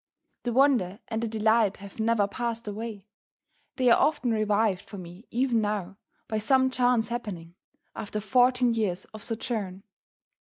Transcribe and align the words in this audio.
The 0.45 0.51
wonder 0.51 0.97
and 1.09 1.21
the 1.21 1.27
delight 1.27 1.77
have 1.77 1.99
never 1.99 2.27
passed 2.27 2.67
away: 2.67 3.05
they 3.75 3.87
are 3.91 3.99
often 4.01 4.31
revived 4.31 4.81
for 4.89 4.97
me 4.97 5.27
even 5.29 5.61
now, 5.61 5.97
by 6.27 6.39
some 6.39 6.71
chance 6.71 7.09
happening, 7.09 7.53
after 7.95 8.19
fourteen 8.19 8.73
years 8.73 9.05
of 9.13 9.21
sojourn. 9.21 9.83